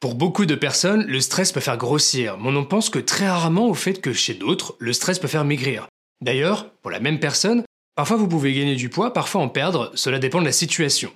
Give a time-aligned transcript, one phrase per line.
[0.00, 3.66] Pour beaucoup de personnes, le stress peut faire grossir, mais on pense que très rarement
[3.66, 5.88] au fait que chez d'autres, le stress peut faire maigrir.
[6.20, 7.64] D'ailleurs, pour la même personne,
[7.96, 11.10] parfois vous pouvez gagner du poids, parfois en perdre, cela dépend de la situation.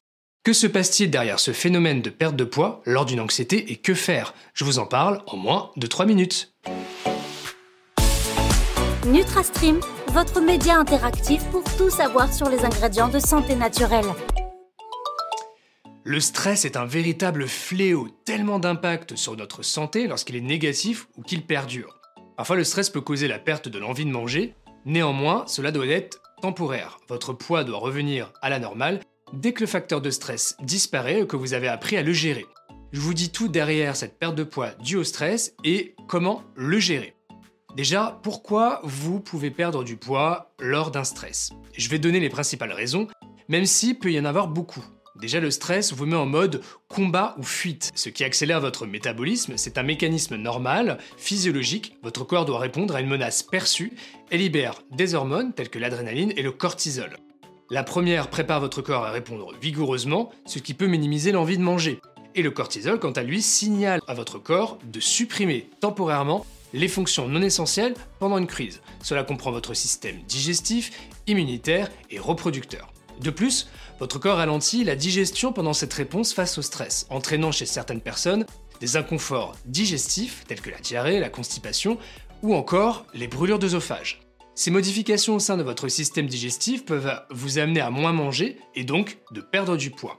[0.45, 3.95] Que se passe-t-il derrière ce phénomène de perte de poids lors d'une anxiété et que
[3.95, 4.34] faire?
[4.53, 6.53] Je vous en parle en moins de 3 minutes.
[9.07, 9.79] NutraStream,
[10.09, 14.07] votre média interactif pour tout savoir sur les ingrédients de santé naturelle.
[16.05, 21.23] Le stress est un véritable fléau, tellement d'impact sur notre santé lorsqu'il est négatif ou
[21.23, 22.01] qu'il perdure.
[22.37, 26.20] Parfois le stress peut causer la perte de l'envie de manger, néanmoins cela doit être
[26.41, 26.98] temporaire.
[27.09, 28.98] Votre poids doit revenir à la normale
[29.33, 32.47] dès que le facteur de stress disparaît et que vous avez appris à le gérer.
[32.91, 36.80] Je vous dis tout derrière cette perte de poids due au stress et comment le
[36.80, 37.14] gérer.
[37.77, 41.50] Déjà, pourquoi vous pouvez perdre du poids lors d'un stress?
[41.77, 43.06] Je vais donner les principales raisons,
[43.48, 44.84] même s'il peut y en avoir beaucoup.
[45.23, 49.53] Déjà, le stress vous met en mode combat ou fuite, ce qui accélère votre métabolisme.
[49.57, 51.95] C'est un mécanisme normal, physiologique.
[52.03, 53.92] Votre corps doit répondre à une menace perçue
[54.33, 57.17] et libère des hormones telles que l'adrénaline et le cortisol.
[57.70, 62.01] La première prépare votre corps à répondre vigoureusement, ce qui peut minimiser l'envie de manger.
[62.34, 67.29] Et le cortisol, quant à lui, signale à votre corps de supprimer temporairement les fonctions
[67.29, 68.81] non essentielles pendant une crise.
[69.05, 70.91] Cela comprend votre système digestif,
[71.29, 72.92] immunitaire et reproducteur.
[73.23, 73.69] De plus,
[74.01, 78.47] votre corps ralentit la digestion pendant cette réponse face au stress, entraînant chez certaines personnes
[78.81, 81.98] des inconforts digestifs tels que la diarrhée, la constipation
[82.42, 84.20] ou encore les brûlures d'œsophage.
[84.56, 88.83] Ces modifications au sein de votre système digestif peuvent vous amener à moins manger et
[88.83, 90.19] donc de perdre du poids.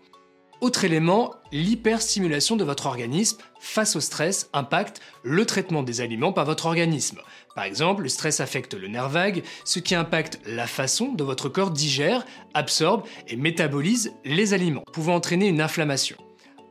[0.63, 6.45] Autre élément, l'hyperstimulation de votre organisme face au stress impacte le traitement des aliments par
[6.45, 7.19] votre organisme.
[7.53, 11.49] Par exemple, le stress affecte le nerf vague, ce qui impacte la façon dont votre
[11.49, 16.15] corps digère, absorbe et métabolise les aliments, pouvant entraîner une inflammation.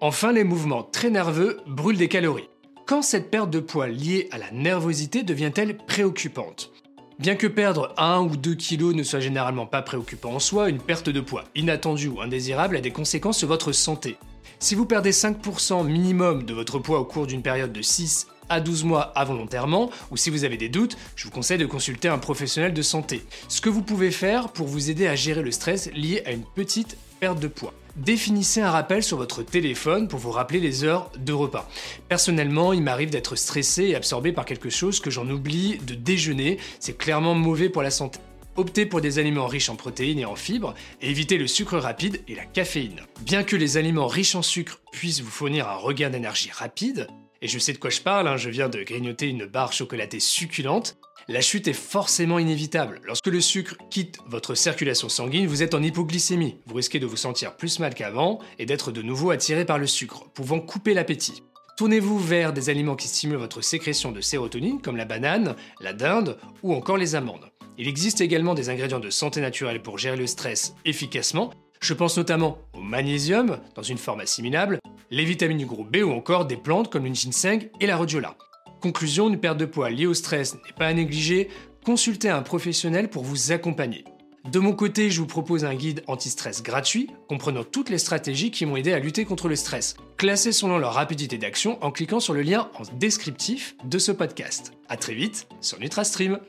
[0.01, 2.49] Enfin, les mouvements très nerveux brûlent des calories.
[2.87, 6.73] Quand cette perte de poids liée à la nervosité devient-elle préoccupante?
[7.19, 10.81] Bien que perdre 1 ou 2 kilos ne soit généralement pas préoccupant en soi, une
[10.81, 14.17] perte de poids inattendue ou indésirable a des conséquences sur votre santé.
[14.59, 18.61] Si vous perdez 5% minimum de votre poids au cours d'une période de 6 à
[18.61, 22.19] 12 mois involontairement, ou si vous avez des doutes, je vous conseille de consulter un
[22.19, 23.23] professionnel de santé.
[23.49, 26.45] Ce que vous pouvez faire pour vous aider à gérer le stress lié à une
[26.45, 27.75] petite perte de poids.
[27.97, 31.69] Définissez un rappel sur votre téléphone pour vous rappeler les heures de repas.
[32.09, 36.59] Personnellement, il m'arrive d'être stressé et absorbé par quelque chose que j'en oublie de déjeuner.
[36.81, 38.19] C'est clairement mauvais pour la santé.
[38.57, 42.23] Optez pour des aliments riches en protéines et en fibres et évitez le sucre rapide
[42.29, 43.01] et la caféine.
[43.21, 47.09] Bien que les aliments riches en sucre puissent vous fournir un regain d'énergie rapide,
[47.41, 50.21] et je sais de quoi je parle, hein, je viens de grignoter une barre chocolatée
[50.21, 50.97] succulente,
[51.29, 53.01] la chute est forcément inévitable.
[53.05, 56.57] Lorsque le sucre quitte votre circulation sanguine, vous êtes en hypoglycémie.
[56.67, 59.87] Vous risquez de vous sentir plus mal qu'avant et d'être de nouveau attiré par le
[59.87, 61.43] sucre, pouvant couper l'appétit.
[61.77, 66.37] Tournez-vous vers des aliments qui stimulent votre sécrétion de sérotonine, comme la banane, la dinde
[66.63, 67.51] ou encore les amandes.
[67.79, 71.51] Il existe également des ingrédients de santé naturelle pour gérer le stress efficacement.
[71.81, 74.79] Je pense notamment au magnésium, dans une forme assimilable,
[75.11, 78.37] les vitamines du groupe B ou encore des plantes comme le ginseng et la rhodiola.
[78.83, 81.49] Conclusion, une perte de poids liée au stress n'est pas à négliger,
[81.85, 84.05] consultez un professionnel pour vous accompagner.
[84.51, 88.67] De mon côté, je vous propose un guide anti-stress gratuit, comprenant toutes les stratégies qui
[88.67, 92.35] m'ont aidé à lutter contre le stress, classées selon leur rapidité d'action en cliquant sur
[92.35, 94.73] le lien en descriptif de ce podcast.
[94.89, 96.41] A très vite sur NutraStream.